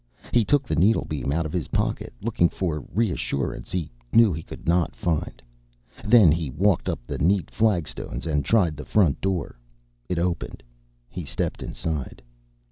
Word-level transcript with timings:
He 0.31 0.43
took 0.43 0.67
the 0.67 0.75
needlebeam 0.75 1.31
out 1.31 1.45
of 1.45 1.53
his 1.53 1.67
pocket, 1.67 2.11
looking 2.23 2.49
for 2.49 2.77
a 2.77 2.83
reassurance 2.91 3.71
he 3.71 3.91
knew 4.11 4.33
he 4.33 4.41
could 4.41 4.67
not 4.67 4.95
find. 4.95 5.39
Then 6.03 6.31
he 6.31 6.49
walked 6.49 6.89
up 6.89 6.97
the 7.05 7.19
neat 7.19 7.51
flagstones 7.51 8.25
and 8.25 8.43
tried 8.43 8.77
the 8.77 8.83
front 8.85 9.21
door. 9.21 9.59
It 10.09 10.17
opened. 10.17 10.63
He 11.07 11.23
stepped 11.23 11.61
inside. 11.61 12.23